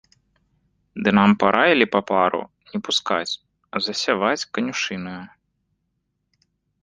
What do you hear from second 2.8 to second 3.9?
пускаць, а